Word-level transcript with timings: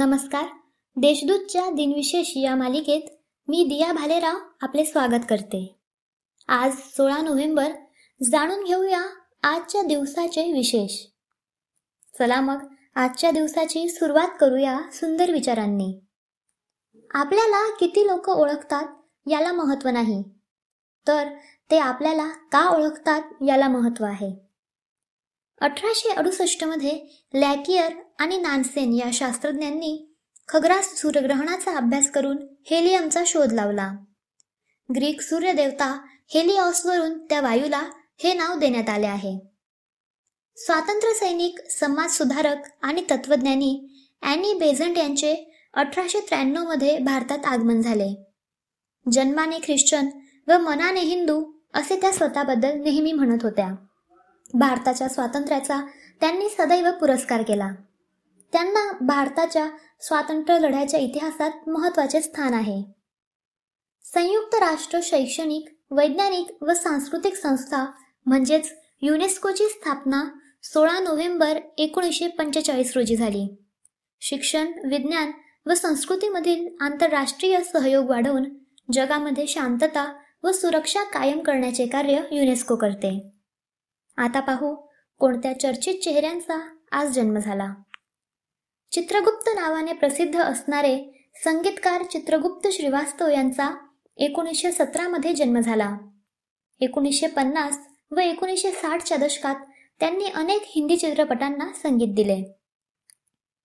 नमस्कार. 0.00 0.44
देशदूतच्या 0.96 1.70
दिनविशेष 1.70 2.32
या 2.36 2.56
मालिकेत 2.56 3.02
मी 3.48 3.64
दिया 3.64 3.92
भालेराव 3.92 4.36
आपले 4.60 4.84
स्वागत 4.84 5.24
करते. 5.30 5.76
आज 6.48 6.72
सोळा 6.76 7.22
नोव्हेंबर 7.22 7.72
जाणून 8.22 8.64
घेऊया 8.64 9.02
आजच्या 9.42 9.82
दिवसाचे 9.82 10.52
विशेष. 10.52 11.06
चला 12.18 12.40
मग 12.40 12.66
आजच्या 12.94 13.30
दिवसाची 13.30 13.88
सुरुवात 13.88 14.28
करूया 14.40 14.80
सुंदर 14.92 15.30
विचारांनी. 15.30 16.00
आपल्याला 17.14 17.76
किती 17.76 18.06
लोक 18.06 18.28
ओळखतात 18.28 18.86
याला 19.30 19.52
महत्त्व 19.52 19.88
नाही. 19.88 20.24
तर 21.06 21.28
ते 21.70 21.78
आपल्याला 21.78 22.28
का 22.28 22.68
ओळखतात 22.68 23.22
याला 23.46 23.68
महत्त्व 23.68 24.04
आहे? 24.04 24.49
अठराशे 25.60 26.08
अडुसष्टमध्ये 26.08 27.22
लॅकियर 27.34 27.92
आणि 28.18 28.36
नानसेन 28.36 28.92
या 28.92 29.10
शास्त्रज्ञांनी 29.12 30.14
खग्रास 30.48 30.96
सूर्यग्रहणाचा 30.96 31.76
अभ्यास 31.76 32.10
करून 32.10 32.36
हेलियमचा 32.70 33.22
शोध 33.26 33.52
लावला. 33.52 33.92
ग्रीक 34.94 35.20
सूर्यदेवता 35.20 36.06
हेलिऑसवरून 36.34 37.26
त्या 37.26 37.40
वायूला 37.40 37.82
हे 38.18 38.32
नाव 38.32 38.58
देण्यात 38.58 38.88
आले 38.88 39.06
आहे. 39.06 39.38
स्वातंत्र्य 40.56 41.14
सैनिक 41.14 41.58
समाज 41.70 42.10
सुधारक 42.10 42.58
आणि 42.82 43.04
तत्वज्ञानी 43.10 43.88
अॅनी 44.22 44.54
बेझंट 44.54 44.98
यांचे 44.98 45.54
अठराशे 45.74 46.20
त्र्याण्णवमध्ये 46.20 46.98
भारतात 46.98 47.46
आगमन 47.46 47.80
झाले. 47.80 48.24
जन्माने 49.12 49.58
ख्रिश्चन 49.58 50.06
व 50.48 50.58
मनाने 50.58 51.00
हिंदू 51.00 51.52
असे 51.74 52.00
त्या 52.00 52.12
स्वतःबद्दल 52.12 52.80
नेहमी 52.80 53.12
म्हणत 53.12 53.38
होत्या. 53.42 53.74
भारताच्या 54.54 55.08
स्वातंत्र्याचा 55.08 55.86
त्यांनी 56.20 56.48
सदैव 56.48 56.90
पुरस्कार 56.90 57.42
केला. 57.42 57.70
त्यांना 58.52 58.92
भारताच्या 59.00 59.68
स्वातंत्र्य 60.00 60.58
लढ्याच्या 60.58 61.00
इतिहासात 61.00 61.68
महत्त्वाचे 61.68 62.20
स्थान 62.20 62.54
आहे. 62.54 62.82
संयुक्त 64.14 64.54
राष्ट्र 64.54 64.98
शैक्षणिक 65.02 65.68
वैज्ञानिक 65.90 66.62
व 66.62 66.74
सांस्कृतिक 66.74 67.34
संस्था 67.34 67.86
म्हणजेच 68.26 68.72
युनेस्कोची 69.02 69.64
स्थापना 69.64 70.24
सोळा 70.62 71.00
नोव्हेंबर 71.00 71.58
एकोणीसशे 71.78 72.26
पंचेचाळीस 72.26 72.96
रोजी 72.96 73.16
झाली. 73.16 73.56
शिक्षण 74.20 74.66
विज्ञान 74.90 75.30
व 75.66 75.74
संस्कृतीमधील 75.74 76.68
आंतरराष्ट्रीय 76.80 77.58
सहयोग 77.72 78.10
वाढवून 78.10 78.44
जगामध्ये 78.92 79.46
शांतता 79.46 80.18
व 80.44 80.52
सुरक्षा 80.52 81.02
कायम 81.02 81.40
करण्याचे 81.40 81.86
कार्य 81.86 82.18
युनेस्को 82.30 82.76
करते. 82.76 83.39
आता 84.16 84.40
पाहू 84.40 84.74
कोणत्या 85.18 85.60
चर्चित 85.60 85.94
चेहऱ्यांचा 85.94 86.76
आज 86.92 87.08
जन्म 87.08 87.38
झाला. 87.38 87.74
चित्रगुप्त 88.92 89.48
नावाने 89.54 89.92
प्रसिद्ध 89.92 90.40
असणारे 90.40 91.22
संगीतकार 91.44 92.02
चित्रगुप्त 92.02 92.68
श्रीवास्तव 92.72 93.28
यांचा 93.28 93.70
एकोणीसशे 94.16 94.72
सतरामध्ये 94.72 95.32
जन्म 95.32 95.60
झाला. 95.60 95.96
एकोणीसशे 96.80 97.26
पन्नास 97.26 97.78
व 98.10 98.18
एकोणीसशे 98.18 98.70
साठच्या 98.70 99.16
दशकात 99.16 99.54
त्यांनी 100.00 100.24
अनेक 100.24 100.62
हिंदी 100.66 100.96
चित्रपटांना 100.96 101.72
संगीत 101.82 102.14
दिले. 102.14 102.42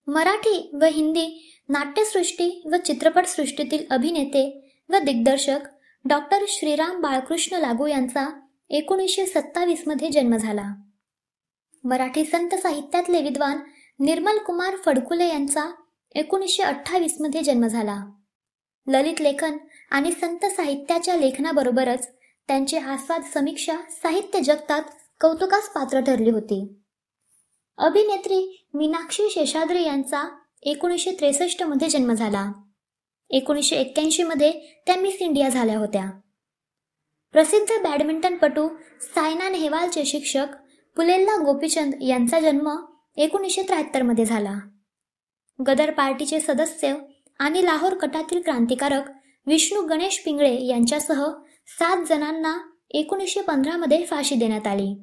मराठी 0.08 0.70
व 0.74 0.86
हिंदी 0.86 1.58
नाट्यसृष्टी 1.70 2.64
व 2.72 2.76
चित्रपटसृष्टीतील 2.76 3.86
अभिनेते 3.90 4.74
व 4.90 4.98
दिग्दर्शक 4.98 5.60
डॉक्टर 6.06 6.38
श्रीराम 6.48 7.02
बाळकृष्ण 7.02 7.58
लागू 7.58 7.88
यांचा 7.88 8.45
एकोणीसशे 8.70 9.26
सत्तावीसमध्ये 9.26 10.10
जन्म 10.10 10.38
झाला. 10.38 10.76
मराठी 11.84 12.26
संत 12.26 12.56
साहित्यातले 12.56 13.22
विद्वान 13.22 13.58
निर्मल 14.00 14.38
कुमार 14.38 14.76
फडकुले 14.76 15.28
यांचा 15.28 15.72
एकोणीसशे 16.16 16.64
अठ्ठावीसमध्ये 16.64 17.42
जन्म 17.42 17.68
झाला. 17.68 18.06
ललित 18.88 19.22
लेखन 19.22 19.58
आणि 19.92 20.12
संत 20.12 20.46
साहित्याच्या 20.46 21.16
लेखनाबरोबरच 21.16 22.08
त्यांची 22.48 22.78
आस्वाद 22.78 23.22
समीक्षा 23.34 23.76
साहित्य 23.90 24.40
जगतात 24.40 24.82
कौतुकास 25.22 25.70
पात्र 25.70 26.00
ठरली 26.00 26.30
होती. 26.30 26.76
अभिनेत्री 27.78 28.68
मीनाक्षी 28.74 29.30
शेषाद्री 29.30 29.84
यांचा 29.84 30.38
एकोणीसशे 30.62 31.12
त्रेसष्टमध्ये 31.12 31.90
जन्म 31.90 32.14
झाला. 32.14 32.52
एकोणीसशे 33.30 33.76
एक्क्याऐंशीमध्ये 33.76 34.84
त्या 34.86 34.96
मिस 34.96 35.18
इंडिया 35.20 35.50
झाल्या 35.50 35.78
होत्या. 35.78 36.12
प्रसिद्ध 37.36 37.84
बॅडमिंटनपटू 37.84 38.70
सायना 39.02 39.50
नेहवालचे 39.50 40.06
शिक्षक 40.06 40.46
पुलेल्ला 40.96 41.44
गोपीचंद 41.44 41.94
यांचा 42.02 42.40
जन्म 42.40 42.76
एकोणीसशे 43.18 43.62
त्र्याहत्तरमध्ये 43.62 44.26
झाला. 44.26 44.60
गदर 45.68 45.92
पार्टीचे 45.92 46.40
सदस्य 46.40 46.94
आणि 47.40 47.66
लाहोर 47.66 47.94
कटातील 47.94 48.42
क्रांतिकारक 48.42 49.02
विष्णू 49.48 49.82
गणेश 49.82 50.22
पिंगळे 50.26 50.66
यांच्यासह 50.66 51.26
सात 51.68 52.06
जणांना 52.10 52.58
एकोणीसशे 52.92 53.42
पंधरामध्ये 53.42 54.06
फाशी 54.06 54.36
देण्यात 54.36 54.68
आली. 54.68 54.96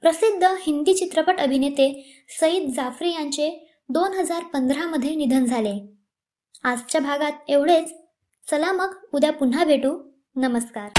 प्रसिद्ध 0.00 0.44
हिंदी 0.44 0.94
चित्रपट 0.94 1.38
अभिनेते 1.38 2.14
सईद 2.40 2.70
जाफरी 2.70 3.10
यांचे 3.10 3.72
दोन 3.88 4.12
हजार 4.12 4.44
पंधरामध्ये 4.44 5.14
निधन 5.14 5.44
झाले. 5.44 5.88
आजच्या 6.64 7.00
भागात 7.00 7.32
एवढेच. 7.48 7.94
चला 8.50 8.72
मग 8.72 8.94
उद्या 9.12 9.32
पुन्हा 9.32 9.64
भेटू. 9.64 10.07
नमस्कार. 10.38 10.90